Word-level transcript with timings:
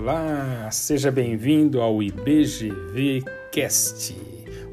Olá, 0.00 0.70
seja 0.70 1.10
bem-vindo 1.10 1.80
ao 1.80 2.00
IBGV 2.00 3.24
Cast, 3.50 4.14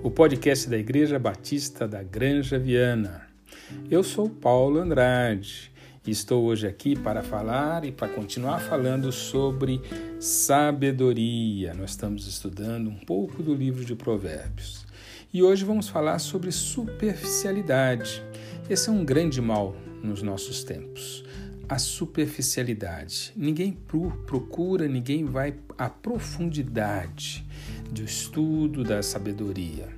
o 0.03 0.11
podcast 0.11 0.69
da 0.69 0.77
Igreja 0.77 1.17
Batista 1.17 1.87
da 1.87 2.03
Granja 2.03 2.59
Viana. 2.59 3.27
Eu 3.89 4.03
sou 4.03 4.29
Paulo 4.29 4.79
Andrade 4.79 5.71
e 6.05 6.11
estou 6.11 6.43
hoje 6.43 6.67
aqui 6.67 6.95
para 6.95 7.23
falar 7.23 7.85
e 7.85 7.91
para 7.91 8.07
continuar 8.07 8.59
falando 8.59 9.11
sobre 9.11 9.81
sabedoria. 10.19 11.73
Nós 11.73 11.89
estamos 11.89 12.27
estudando 12.27 12.87
um 12.87 12.99
pouco 12.99 13.41
do 13.41 13.55
livro 13.55 13.83
de 13.83 13.95
Provérbios 13.95 14.85
e 15.33 15.41
hoje 15.41 15.65
vamos 15.65 15.89
falar 15.89 16.19
sobre 16.19 16.51
superficialidade. 16.51 18.23
Esse 18.69 18.89
é 18.89 18.91
um 18.91 19.03
grande 19.03 19.41
mal 19.41 19.75
nos 20.03 20.21
nossos 20.21 20.63
tempos 20.63 21.24
a 21.67 21.77
superficialidade. 21.77 23.31
Ninguém 23.35 23.77
procura, 24.25 24.87
ninguém 24.87 25.25
vai 25.25 25.55
à 25.77 25.89
profundidade 25.89 27.45
do 27.91 28.03
estudo 28.03 28.83
da 28.83 29.01
sabedoria. 29.01 29.89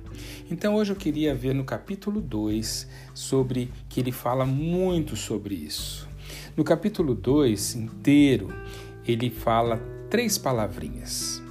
Então 0.50 0.74
hoje 0.74 0.92
eu 0.92 0.96
queria 0.96 1.34
ver 1.34 1.54
no 1.54 1.64
capítulo 1.64 2.20
2 2.20 2.88
sobre 3.14 3.70
que 3.88 4.00
ele 4.00 4.12
fala 4.12 4.44
muito 4.44 5.16
sobre 5.16 5.54
isso. 5.54 6.08
No 6.56 6.64
capítulo 6.64 7.14
2 7.14 7.76
inteiro, 7.76 8.48
ele 9.06 9.30
fala 9.30 9.76
três 10.10 10.36
palavrinhas. 10.36 11.42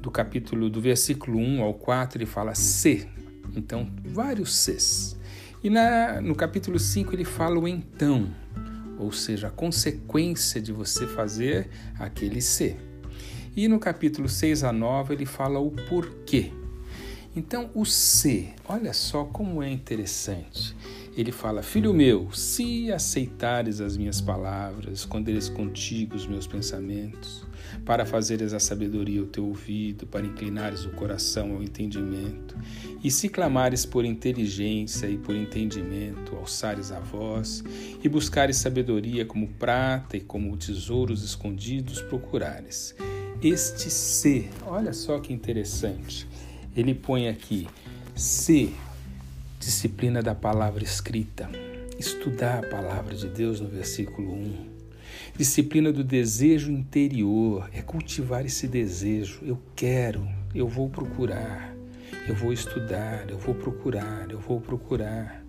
Do 0.00 0.10
capítulo 0.10 0.70
do 0.70 0.80
versículo 0.80 1.38
1 1.38 1.62
ao 1.62 1.74
4 1.74 2.18
ele 2.18 2.26
fala 2.26 2.54
se. 2.54 3.08
Então, 3.56 3.90
vários 4.04 4.54
ses. 4.54 5.16
E 5.62 5.70
na, 5.70 6.20
no 6.20 6.34
capítulo 6.34 6.78
5 6.78 7.14
ele 7.14 7.24
fala 7.24 7.58
o 7.58 7.66
então 7.66 8.30
ou 8.98 9.12
seja, 9.12 9.48
a 9.48 9.50
consequência 9.50 10.60
de 10.60 10.72
você 10.72 11.06
fazer 11.06 11.68
aquele 11.98 12.40
ser. 12.40 12.76
E 13.56 13.68
no 13.68 13.78
capítulo 13.78 14.28
6 14.28 14.64
a 14.64 14.72
9 14.72 15.14
ele 15.14 15.26
fala 15.26 15.58
o 15.58 15.70
porquê. 15.70 16.52
Então, 17.36 17.70
o 17.74 17.84
ser, 17.84 18.54
olha 18.68 18.92
só 18.92 19.24
como 19.24 19.62
é 19.62 19.70
interessante. 19.70 20.74
Ele 21.16 21.32
fala: 21.32 21.62
Filho 21.62 21.92
meu, 21.94 22.32
se 22.32 22.92
aceitares 22.92 23.80
as 23.80 23.96
minhas 23.96 24.20
palavras, 24.20 25.00
esconderes 25.00 25.48
contigo 25.48 26.16
os 26.16 26.26
meus 26.26 26.46
pensamentos, 26.46 27.44
para 27.84 28.06
fazeres 28.06 28.52
a 28.52 28.58
sabedoria 28.58 29.22
o 29.22 29.26
teu 29.26 29.46
ouvido, 29.46 30.06
para 30.06 30.24
inclinares 30.24 30.84
o 30.84 30.90
coração 30.90 31.52
ao 31.52 31.62
entendimento, 31.62 32.56
e 33.02 33.10
se 33.10 33.28
clamares 33.28 33.84
por 33.84 34.04
inteligência 34.04 35.06
e 35.06 35.16
por 35.16 35.34
entendimento, 35.34 36.36
alçares 36.36 36.90
a 36.90 37.00
voz, 37.00 37.62
e 38.02 38.08
buscares 38.08 38.56
sabedoria 38.56 39.24
como 39.24 39.48
prata 39.48 40.16
e 40.16 40.20
como 40.20 40.56
tesouros 40.56 41.22
escondidos 41.22 42.00
procurares. 42.00 42.94
Este 43.42 43.90
ser, 43.90 44.48
olha 44.66 44.92
só 44.92 45.18
que 45.18 45.32
interessante, 45.32 46.26
ele 46.76 46.94
põe 46.94 47.28
aqui, 47.28 47.68
ser, 48.14 48.74
disciplina 49.58 50.22
da 50.22 50.34
palavra 50.34 50.82
escrita, 50.82 51.50
estudar 51.98 52.64
a 52.64 52.68
palavra 52.68 53.14
de 53.14 53.28
Deus 53.28 53.60
no 53.60 53.68
versículo 53.68 54.32
1 54.32 54.73
Disciplina 55.36 55.92
do 55.92 56.04
desejo 56.04 56.70
interior 56.70 57.68
é 57.72 57.82
cultivar 57.82 58.44
esse 58.46 58.66
desejo. 58.68 59.40
Eu 59.42 59.60
quero, 59.74 60.26
eu 60.54 60.68
vou 60.68 60.88
procurar, 60.88 61.74
eu 62.28 62.34
vou 62.34 62.52
estudar, 62.52 63.28
eu 63.28 63.38
vou 63.38 63.54
procurar, 63.54 64.30
eu 64.30 64.38
vou 64.38 64.60
procurar. 64.60 65.44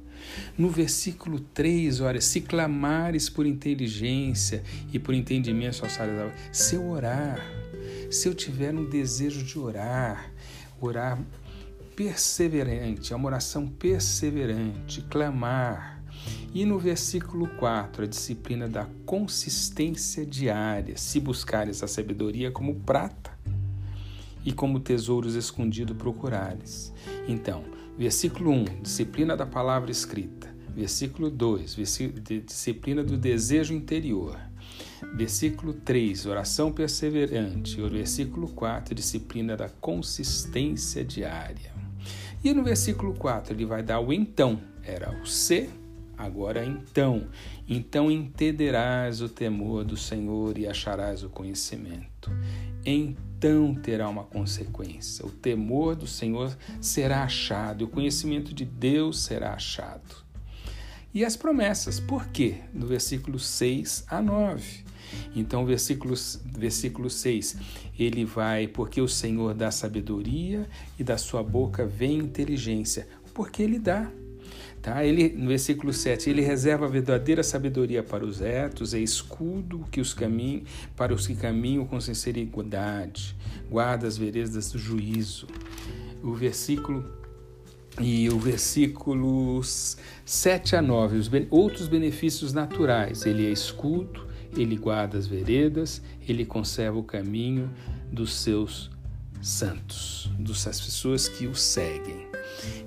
No 0.58 0.70
versículo 0.70 1.40
3, 1.40 2.02
olha, 2.02 2.22
se 2.22 2.42
clamares 2.42 3.30
por 3.30 3.46
inteligência 3.46 4.64
e 4.92 4.98
por 4.98 5.14
entendimento, 5.14 5.82
se 6.52 6.76
eu 6.76 6.90
orar, 6.90 7.40
se 8.10 8.28
eu 8.28 8.34
tiver 8.34 8.74
um 8.74 8.86
desejo 8.86 9.44
de 9.44 9.60
orar, 9.60 10.32
orar 10.82 11.20
perseverante, 11.96 13.14
é 13.14 13.16
uma 13.16 13.28
oração 13.28 13.68
perseverante, 13.68 15.02
clamar, 15.04 15.95
e 16.56 16.66
no 16.66 16.80
versículo 16.80 17.48
4, 17.58 18.06
a 18.06 18.08
disciplina 18.08 18.68
da 18.68 18.88
consistência 19.06 20.26
diária, 20.26 20.96
se 20.96 21.20
buscares 21.20 21.84
a 21.84 21.88
sabedoria 21.88 22.50
como 22.50 22.76
prata 22.76 23.38
e 24.46 24.54
como 24.54 24.80
tesouros 24.80 25.36
escondidos 25.36 25.98
procurares. 25.98 26.94
Então, 27.28 27.66
versículo 27.98 28.52
1, 28.52 28.82
disciplina 28.82 29.36
da 29.36 29.46
palavra 29.46 29.92
escrita. 29.92 30.54
Versículo 30.74 31.30
2, 31.30 31.76
disciplina 32.46 33.04
do 33.04 33.18
desejo 33.18 33.74
interior. 33.74 34.40
Versículo 35.14 35.74
3, 35.74 36.26
oração 36.26 36.72
perseverante. 36.72 37.82
O 37.82 37.90
versículo 37.90 38.48
4, 38.50 38.96
disciplina 38.96 39.58
da 39.58 39.68
consistência 39.68 41.04
diária. 41.04 41.74
E 42.44 42.54
no 42.54 42.64
versículo 42.64 43.14
4, 43.14 43.54
ele 43.54 43.66
vai 43.66 43.84
dar 43.84 44.00
o 44.00 44.14
então, 44.14 44.62
era 44.84 45.12
o 45.22 45.26
ser 45.26 45.70
Agora 46.18 46.66
então, 46.66 47.28
então 47.68 48.10
entenderás 48.10 49.22
o 49.22 49.28
temor 49.28 49.84
do 49.84 49.98
Senhor 49.98 50.58
e 50.58 50.68
acharás 50.68 51.24
o 51.24 51.30
conhecimento. 51.30 52.32
Então 52.86 53.76
terá 53.76 54.08
uma 54.08 54.24
consequência. 54.24 55.26
O 55.26 55.30
temor 55.30 55.96
do 55.96 56.08
Senhor 56.08 56.56
será 56.80 57.24
achado, 57.24 57.86
o 57.86 57.88
conhecimento 57.88 58.54
de 58.54 58.64
Deus 58.64 59.24
será 59.24 59.54
achado. 59.54 60.26
E 61.14 61.24
as 61.24 61.38
promessas, 61.38 62.00
por 62.00 62.28
quê? 62.28 62.56
Do 62.74 62.88
versículo 62.88 63.40
6 63.40 64.06
a 64.10 64.22
9. 64.22 64.84
Então, 65.36 65.66
versículo, 65.66 66.14
versículo 66.44 67.10
6, 67.10 67.58
ele 67.98 68.26
vai, 68.26 68.68
porque 68.68 69.00
o 69.00 69.08
Senhor 69.08 69.54
dá 69.54 69.72
sabedoria 69.72 70.68
e 71.00 71.04
da 71.04 71.18
sua 71.18 71.42
boca 71.42 71.86
vem 71.86 72.18
inteligência, 72.18 73.08
porque 73.34 73.64
ele 73.64 73.80
dá. 73.80 74.12
Tá? 74.86 75.04
Ele, 75.04 75.30
no 75.30 75.48
versículo 75.48 75.92
7, 75.92 76.30
ele 76.30 76.44
reserva 76.44 76.86
a 76.86 76.88
verdadeira 76.88 77.42
sabedoria 77.42 78.04
para 78.04 78.24
os 78.24 78.40
retos, 78.40 78.94
é 78.94 79.00
escudo 79.00 79.84
que 79.90 80.00
os 80.00 80.14
caminham, 80.14 80.62
para 80.96 81.12
os 81.12 81.26
que 81.26 81.34
caminham 81.34 81.88
com 81.88 82.00
sinceridade, 82.00 83.36
guarda 83.68 84.06
as 84.06 84.16
veredas 84.16 84.72
do 84.72 84.78
juízo. 84.78 85.48
O 86.22 86.36
versículo 86.36 87.04
e 88.00 88.30
o 88.30 88.38
versículos 88.38 89.98
7 90.24 90.76
a 90.76 90.84
9, 90.84 91.18
os 91.18 91.32
outros 91.50 91.88
benefícios 91.88 92.54
naturais. 92.54 93.26
Ele 93.26 93.48
é 93.48 93.50
escudo, 93.50 94.28
ele 94.56 94.78
guarda 94.78 95.18
as 95.18 95.26
veredas, 95.26 96.00
ele 96.30 96.46
conserva 96.46 97.00
o 97.00 97.04
caminho 97.04 97.72
dos 98.12 98.36
seus 98.36 98.92
santos, 99.46 100.32
das 100.40 100.82
pessoas 100.82 101.28
que 101.28 101.46
o 101.46 101.54
seguem. 101.54 102.28